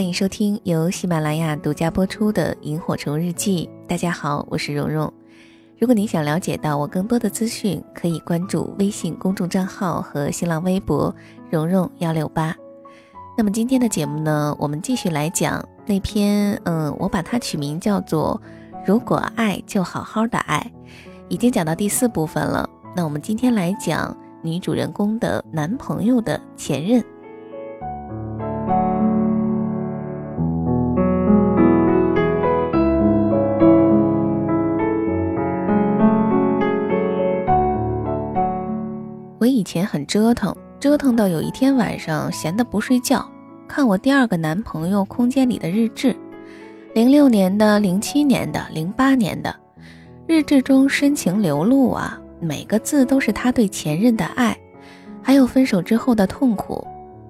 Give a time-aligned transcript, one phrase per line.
[0.00, 3.68] 欢迎收听由喜马拉雅独家播出的《萤火虫日记》。
[3.86, 5.12] 大家好，我是蓉蓉。
[5.78, 11.14] 如果你想了解到我更多的资讯，可以关注微信公众账号和新浪微博
[11.52, 12.56] “蓉蓉幺六八”。
[13.36, 18.40] 那么今天的节目呢，我们继续来讲那篇，嗯，我把它取名叫做
[18.86, 20.72] 《如果爱就好好的爱》，
[21.28, 22.66] 已经讲到第四部分了。
[22.96, 27.04] 那我们今天来讲女主人公的男朋友的前任。
[39.60, 43.30] 以前很折腾，折腾到有一天晚上闲得不睡觉，
[43.68, 46.16] 看我第二个男朋友空间里的日志，
[46.94, 49.54] 零六年的、零七年的、零八年的，
[50.26, 54.58] 日志中深情流露啊，每个字都是他对前任的爱，
[55.20, 56.82] 还有分手之后的痛苦。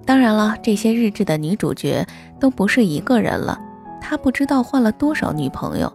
[0.05, 2.07] 当然了，这些日志的女主角
[2.39, 3.59] 都不是一个人了，
[3.99, 5.91] 他不知道换了多少女朋友。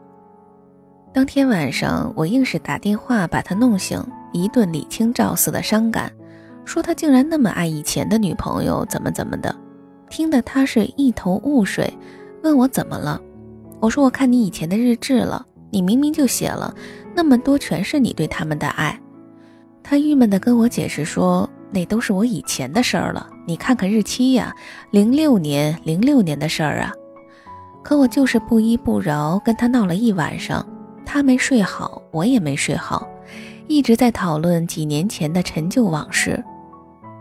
[1.15, 4.05] 当天晚上，我硬是打电话把他弄醒。
[4.33, 6.13] 一顿李清照似的伤感，
[6.67, 9.55] 说他竟然那么爱以前的女朋友，怎么怎么的，
[10.11, 11.91] 听得他是一头雾水，
[12.43, 13.19] 问我怎么了。
[13.81, 16.75] 我说我看你以前的日志了，你明明就写了
[17.15, 19.01] 那么多，全是你对他们的爱。
[19.83, 24.53] 他郁闷地跟我解释说，那都是我以前的事儿了，你看看日期呀，
[24.91, 26.93] 零六年，零六年的事儿啊。
[27.85, 30.67] 可我就是不依不饶，跟他闹了一晚上，
[31.05, 33.09] 他没睡好，我也没睡好。
[33.69, 36.43] 一直在讨论几年前的陈旧往事，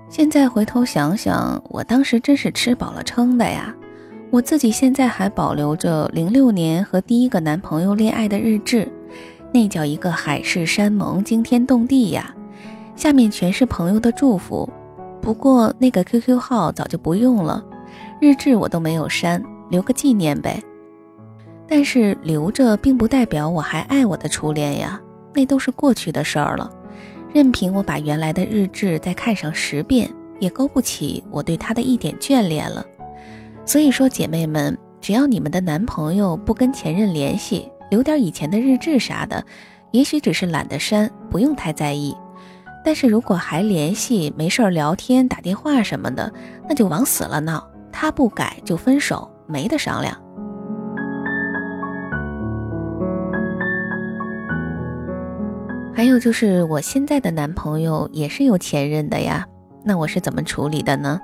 [0.07, 3.75] 现在回头想想，我当时真是吃饱了撑的呀！
[4.31, 8.87] 我自己现在还保留着零六年和第一个男朋友恋爱的日志，
[9.53, 12.33] 那叫一个海誓山盟、惊天动地呀！
[12.95, 14.69] 下面全是朋友的祝福，
[15.21, 17.63] 不过那个 QQ 号早就不用了，
[18.21, 20.61] 日志我都没有删，留个纪念呗。
[21.67, 25.01] 但是留着并不代表我还爱我的初恋呀。
[25.33, 26.71] 那都是过去的事儿了，
[27.35, 30.09] 任凭我把原来的日志再看上十遍，
[30.39, 32.81] 也勾不起我对他的一点眷恋了。
[33.65, 39.43] 所以说，姐妹们，只要你们的男朋友不跟前任联系，留点以前的日志啥的，
[39.91, 42.15] 也许只是懒得删，不用太在意。
[42.85, 46.31] 但是如果还联系，没事儿聊天、打电话什么的，
[46.69, 47.69] 那就往死了闹。
[47.91, 50.17] 他不改就分手，没得商量。
[55.95, 59.47] 还有就是我现在的男朋友也是有前任的呀，
[59.81, 61.21] 那我是怎么处理的呢？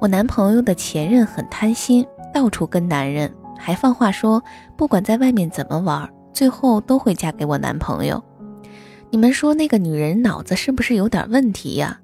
[0.00, 3.28] 我男朋友的前任很贪心，到处跟男人，
[3.58, 4.40] 还放话说
[4.76, 8.22] 不管在外面怎么玩，最后都会嫁给我男朋友。
[9.10, 11.98] 你们说那个女人脑子是不是有点问题呀？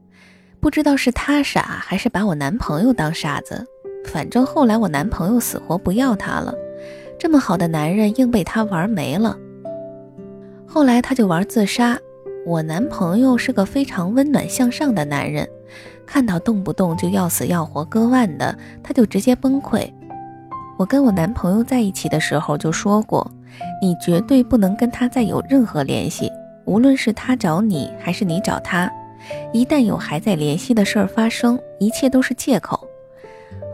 [0.59, 3.65] 不知道是她傻还是把我男朋友当傻子，
[4.05, 6.53] 反正后来我男朋友死活不要她了，
[7.21, 9.39] 这么好的男人硬被她玩没了。
[10.75, 11.97] 后来他就玩自杀。
[12.45, 15.49] 我男朋友是个非常温暖向上的男人，
[16.05, 19.89] 看到动不动就要死要活割腕的，他就直接崩溃。
[20.77, 23.31] 我跟我男朋友在一起的时候就说过，
[23.81, 26.29] 你绝对不能跟他再有任何联系，
[26.65, 28.91] 无论是他找你还是你找他，
[29.53, 32.85] 一旦有还在联系的事儿发生，一切都是借口。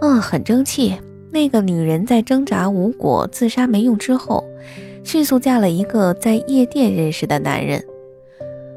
[0.02, 1.00] 嗯，很争气。
[1.32, 4.44] 那个女人在挣扎无果、自杀没用之后。
[5.02, 7.82] 迅速嫁了一个在夜店认识的男人。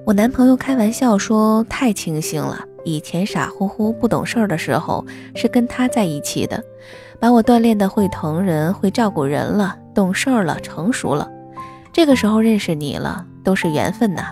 [0.06, 5.06] 我男朋友开玩笑说：“太清醒了，以前傻乎乎不懂事儿的时候
[5.36, 6.62] 是跟他在一起的，
[7.20, 11.30] 把我锻炼的会疼人、会照顾人了，懂事儿了，成熟了。
[11.94, 14.24] 这个时候认识你了，都是缘分呐。”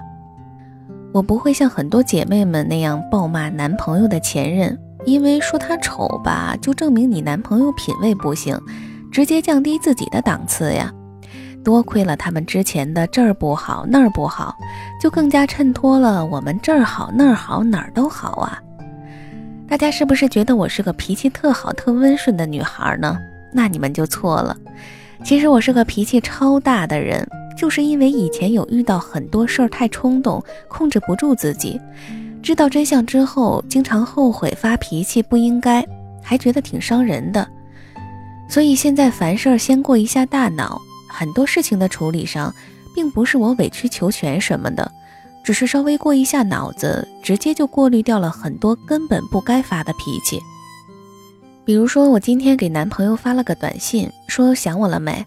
[1.13, 8.57] 我不会像很多姐妹们那样暴骂男朋友的前任，因为说他丑吧，就证明你男朋友品味不行，
[9.11, 10.89] 直接降低自己的档次呀。
[11.63, 14.55] 多亏了他们之前的这儿不好那儿不好，
[15.01, 18.61] 就更加衬托了我们这儿好那儿好哪儿都好啊！
[19.67, 23.17] 大家是不是觉得我是个脾气特好、特温顺的女孩呢？
[23.53, 24.55] 那你们就错了。
[25.23, 27.25] 其实我是个脾气超大的人，
[27.57, 31.79] 就是因为以前有遇到很多事儿太冲动，控制不住自己。
[32.41, 35.85] 知道真相之后，经常后悔发脾气不应该，
[36.23, 37.47] 还觉得挺伤人的。
[38.49, 40.81] 所以现在凡事先过一下大脑，
[41.11, 42.53] 很多事情的处理上，
[42.95, 44.91] 并不是我委曲求全什么的，
[45.43, 50.39] 只是稍微过一下脑子，直接就过滤掉了很多根本不该发的脾气。
[51.63, 55.25] 比如说，我今天给男朋友发了个短信，说想我了没？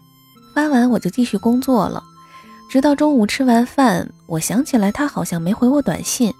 [0.53, 2.03] 发完我就继续工作了，
[2.69, 6.33] 直到中午吃完饭，我想起来他好像没回我短信，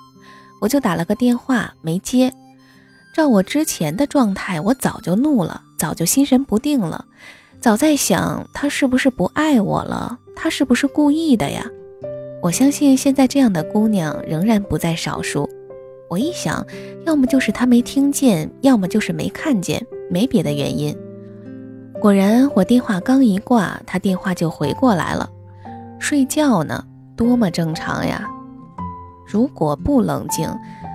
[0.61, 2.33] 我就打了个电话没接。
[3.13, 7.05] 照我之前的状态，我早就怒了，早就心神不定了，
[7.65, 11.65] 早在想他是不是不爱我了，他是不是故意的呀？
[12.39, 15.49] 我相信现在这样的姑娘仍然不在少数。
[16.07, 16.63] 我一想，
[17.07, 19.83] 要么就是他没听见，要么就是没看见。
[20.11, 20.95] 没别的原因，
[21.99, 25.27] 果然我电话刚一挂，他电话就回过来了。
[25.97, 26.85] 睡觉呢，
[27.17, 28.29] 多么正常呀！
[29.25, 30.47] 如果不冷静，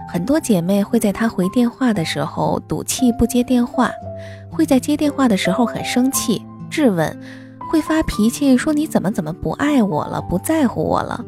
[0.08, 3.90] 很多姐妹会在他回电话的时候赌气不接电话，
[4.48, 6.40] 会在接电话的时候很生气
[6.70, 7.14] 质问，
[7.70, 11.22] 会发脾气说你怎么怎么不爱我了，不在乎我了。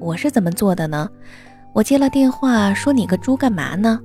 [0.00, 1.08] 我是怎么做的呢？
[1.74, 4.00] 我接了电话说你个猪干嘛呢？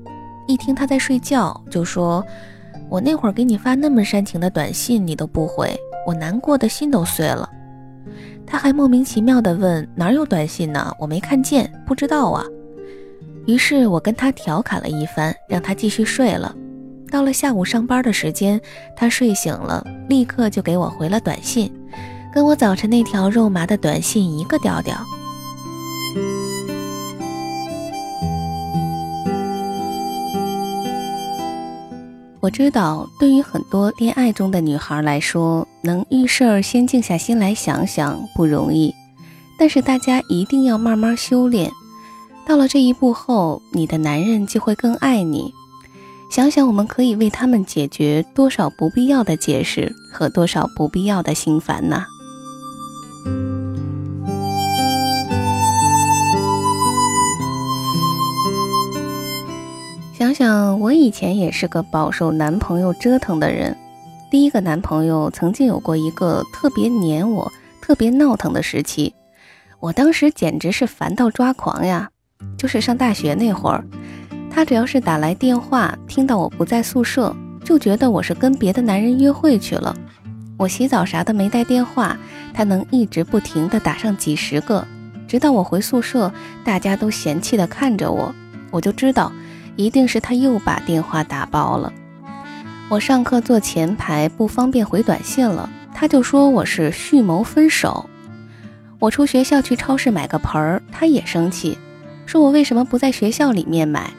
[0.48, 2.26] 一听他在睡觉，就说。
[2.90, 5.76] 我那会儿给你发那么煽情的短信，你都不回，
[6.06, 7.50] 我难过的心都碎了。
[8.46, 10.94] 他还莫名其妙地问：“哪有短信呢？
[11.00, 12.46] 我没看见，不知道啊。”
[13.48, 16.54] 于是我跟他调侃了一番，让他继续睡了。
[17.14, 18.60] 到了下午上班的时间，
[18.96, 21.72] 他睡醒了，立刻就给我回了短信，
[22.34, 24.98] 跟我早晨那条肉麻的短信一个调调。
[32.40, 38.92] 我知道，对于很多恋爱中的女孩来说，能遇事儿先静下心来想想不容易。
[39.60, 41.70] 但是大家一定要慢慢修炼，
[42.48, 45.54] 到了这一步后，你的男人就会更爱你。
[46.34, 52.08] 想想我们可以为他们解决多少不必要的解释和多少不必要的心烦呐。
[60.18, 63.78] 想想我以前也是个饱受男朋友折腾的人，
[64.32, 69.14] 第一个男朋友曾经有过一个特别黏我、特别闹腾的时期，
[69.80, 72.10] 我当时简直是烦到抓狂呀！
[72.58, 73.86] 就是上大学那会儿，
[74.54, 79.96] 他只要是打来电话，听到我不在宿舍，就觉得我是跟别的男人约会去了。
[80.58, 82.16] 我洗澡啥的没带电话，
[82.54, 84.86] 他能一直不停的打上几十个，
[85.28, 86.32] 直到我回宿舍，
[86.64, 88.34] 大家都嫌弃的看着我，
[88.70, 89.32] 我就知道。
[89.76, 91.92] 一定是他又把电话打爆了。
[92.90, 98.08] 我上课坐前排不方便回短信了，他就说我是蓄谋分手。
[99.00, 101.76] 我出学校去超市买个盆儿，他也生气，
[102.28, 104.14] 说我为什么不在学校里面买。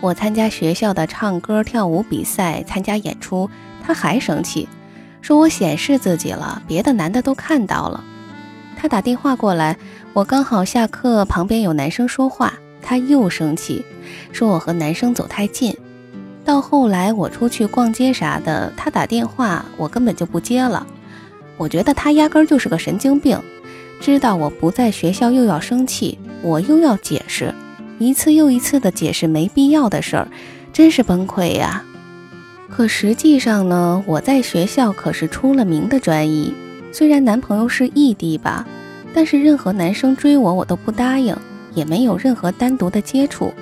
[0.00, 3.50] 我参加学校的唱歌跳舞比赛，参加演出，
[3.82, 4.68] 他还生气，
[5.20, 8.04] 说我显示自己了，别的男的都看到了。
[8.76, 9.76] 他打电话过来，
[10.12, 12.52] 我刚好下课，旁边有男生说话。
[12.82, 13.84] 他又生气，
[14.30, 15.76] 说我和男生走太近。
[16.44, 20.86] 到后来我出去逛街啥的，他打电话我根本就不接了。
[21.56, 23.40] 我觉得他压根就是个神经病，
[24.00, 27.52] 知道我不在学校又要生气，我又要解释，
[27.98, 30.28] 一次又一次的解释没必要的事儿，
[30.72, 31.84] 真是崩溃呀。
[32.68, 36.52] 可实际上呢，我在学校可是出了名的专一，
[36.92, 38.66] 虽然男朋友是异地吧，
[39.14, 41.36] 但是任何男生追我我都不答应。
[41.74, 43.52] 也没有任何单独的接触，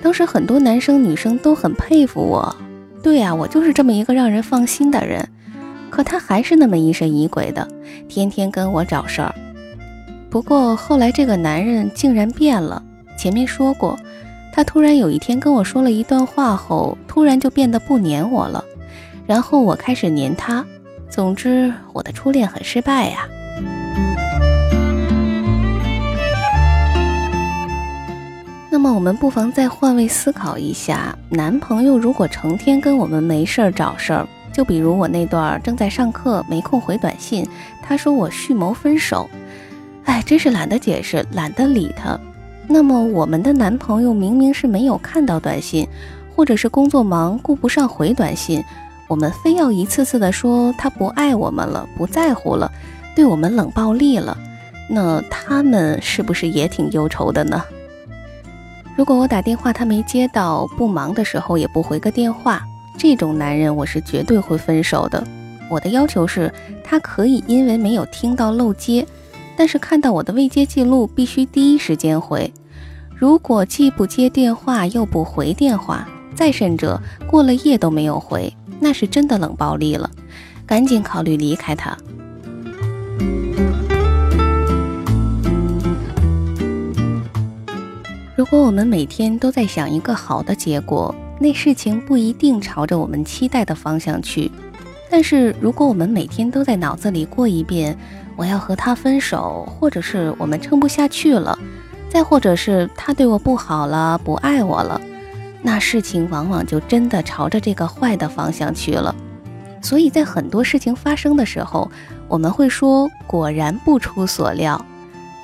[0.00, 2.54] 当时很多男生女生都很佩服我。
[3.02, 5.28] 对呀，我就是这么一个让人放心的人。
[5.90, 7.68] 可他还是那么疑神疑鬼的，
[8.08, 9.34] 天天跟我找事儿。
[10.30, 12.80] 不过后来这个男人竟然变了。
[13.22, 13.96] 前面说过，
[14.52, 18.64] 他突然有一天跟我说了一段话后，突然就变得不黏我了。
[19.28, 20.66] 然后我开始黏他。
[21.08, 23.28] 总之，我的初恋很失败呀。
[28.68, 37.46] 那么我们不妨再换位思考一下，男朋友如果成天跟我们没事儿找事儿，就比如我那段正在上课没空回短信，
[37.80, 39.30] 他说我蓄谋分手，
[40.06, 42.18] 哎，真是懒得解释，懒得理他。
[42.68, 45.86] 那么我们的男朋友明明是没有看到短信，
[46.34, 48.62] 或者是工作忙顾不上回短信，
[49.08, 52.70] 我们非要一次次的说他不爱我们了，不在乎了，
[53.14, 54.36] 对我们冷暴力了，
[54.88, 57.62] 那他们是不是也挺忧愁的呢？
[58.96, 62.62] 如果我打电话他没接到，不忙的时候也不回个电话，
[62.96, 65.22] 这种男人我是绝对会分手的。
[65.68, 66.52] 我的要求是，
[66.84, 69.06] 他可以因为没有听到漏接，
[69.56, 72.52] 但是看到我的未接记录必须第一时间回。
[73.14, 80.10] 如果既不接电话又不回电话，再甚者过了夜都没有回，那是真的冷暴力了，
[80.66, 81.96] 赶紧考虑离开他。
[88.34, 94.50] 如果我们每天都在想一个好的结果，那事情不一定朝着我们期待的方向去。
[95.08, 97.96] 但是如果我们每天都在脑子里过一遍
[98.42, 101.56] 我要和他分手，或者是我们撑不下去了，
[102.10, 105.00] 再或者是他对我不好了，不爱我了，
[105.62, 109.14] 那事情往往就真的朝着这个坏的方向去了。
[109.80, 111.88] 所以在很多事情发生的时候，
[112.26, 114.84] 我们会说果然不出所料。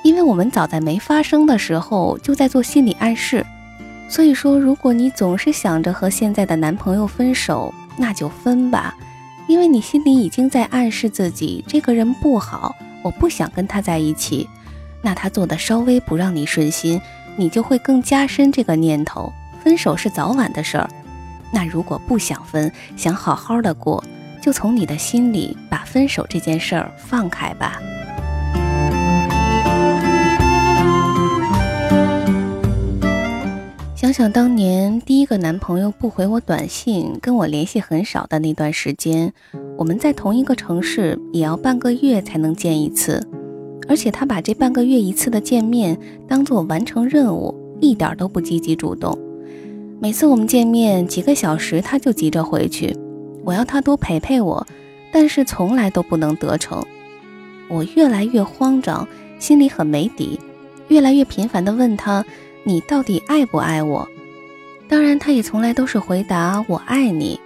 [0.03, 3.45] 因为我们早在没发生的时候就在做心理暗示，
[4.09, 8.93] 所以说，如果你总是想着和现在的男朋友分手，那就分吧，
[9.47, 14.47] 因为你心里已经在暗示自己这个人不好，我不想跟他在一起。
[15.01, 17.01] 那他做的稍微不让你顺心，
[17.37, 19.31] 你就会更加深这个念头，
[19.63, 20.89] 分手是早晚的事儿。
[21.51, 24.03] 那如果不想分，想好好的过，
[24.41, 27.79] 就从你的心里把分手这件事儿放开吧。
[33.99, 39.33] 想想当年第一个男朋友不回我短信，跟我联系很少的那段时间，
[39.77, 43.21] 我们在同一个城市，也要半个月才能见一次，
[43.89, 49.19] 而且他把这半个月一次的见面当做完成任务，一点都不积极主动。
[49.99, 52.95] 每次我们见面几个小时，他就急着回去，
[53.43, 54.65] 我要他多陪陪我，
[55.11, 56.81] 但是从来都不能得逞。
[57.67, 59.05] 我越来越慌张，
[59.39, 60.39] 心里很没底，
[60.87, 62.23] 越来越频繁地问他。
[62.63, 64.07] 你到底爱不爱我？
[64.87, 67.39] 当然，他也从来都是回答我爱你。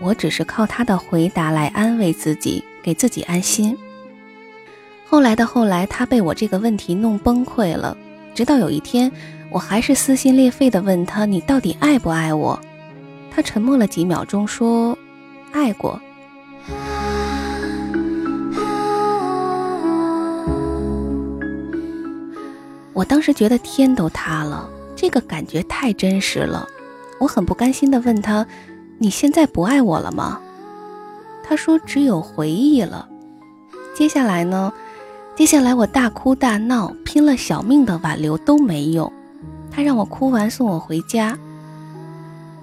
[0.00, 3.76] 我只是靠他的回答来安慰自己，给自己安心。
[5.06, 7.96] 后来的后来，他被我这个问题弄崩溃了。
[8.34, 9.10] 直到有一天，
[9.50, 12.58] 我还是撕心裂肺地问他：“你到底爱不爱我？”
[13.30, 14.98] 他沉默了几秒钟，说
[15.52, 16.00] ：“爱过。”
[22.96, 26.66] 我当时觉得天都塌了，这个感觉太真实了。
[27.20, 28.46] 我很不甘心地问他
[28.96, 30.40] ：“你现在不爱我了吗？”
[31.46, 33.06] 他说：“只有回忆了。”
[33.94, 34.72] 接下来呢？
[35.36, 39.12] 接下来我大哭大闹，拼了小命的挽留都没用。
[39.70, 41.36] 他让我哭完送我回家。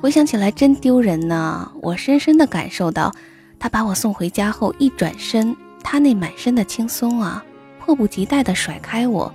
[0.02, 1.70] 回想起来真丢人呐！
[1.80, 3.14] 我深深地感受到，
[3.60, 7.46] 他把我送回家后一转身，他那满身的轻松啊，
[7.80, 9.32] 迫不及待地甩开我。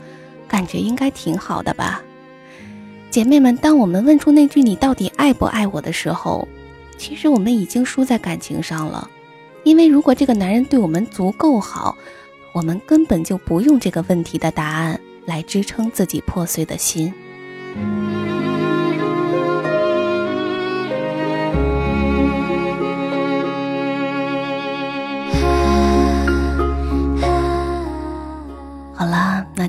[0.49, 2.03] 感觉应该挺好的吧，
[3.11, 3.55] 姐妹们。
[3.59, 6.49] 当我们问出那句“你到底爱不爱我”的时候，
[6.97, 9.09] 其实我们已经输在感情上了。
[9.65, 11.97] 因为如果这个男人对我们足够好，
[12.53, 17.13] 我们根本就不用这个问题的答案来支撑自己破碎的心。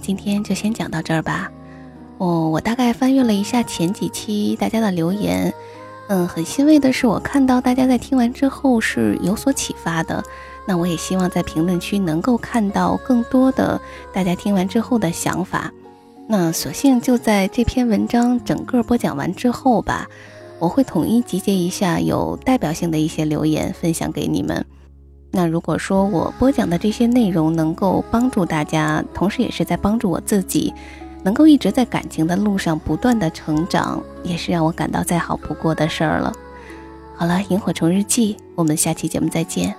[0.10, 1.52] 今天就先讲到这儿吧。
[2.18, 5.54] 哦，我大概翻阅了一下前几期大家的留言，
[6.08, 10.24] 嗯，很欣慰的是，我看到大家在听完之后是有所启发的。
[10.66, 13.80] 那我也希望在评论区能够看到更多的
[14.12, 15.72] 大家听完之后的想法。
[16.28, 20.08] 那索性就在这篇文章整个播讲完之后吧，
[20.58, 24.66] 我会统一集结一下有代表性的一些留言，分享给你们。
[25.32, 30.74] 那如果说我播讲的这些内容能够帮助大家，同时也是在帮助我自己，
[31.24, 36.34] 能够一直在感情的路上不断的成长，也是让我感到再好不过的事儿了。
[37.16, 39.76] 好了，萤火虫日记，我们下期节目再见。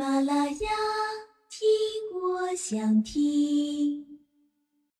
[0.00, 0.70] 马拉雅，
[1.50, 1.68] 听
[2.22, 4.09] 我想听。